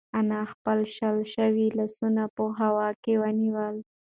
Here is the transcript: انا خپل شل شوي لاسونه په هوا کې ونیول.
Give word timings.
انا 0.19 0.39
خپل 0.51 0.77
شل 0.95 1.17
شوي 1.35 1.67
لاسونه 1.77 2.23
په 2.35 2.43
هوا 2.59 2.89
کې 3.03 3.13
ونیول. 3.21 3.75